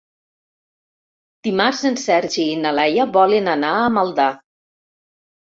Dimarts 1.47 1.83
en 1.91 1.99
Sergi 2.05 2.45
i 2.53 2.57
na 2.63 2.71
Laia 2.79 3.05
volen 3.19 3.53
anar 3.55 3.75
a 3.85 3.93
Maldà. 3.99 4.29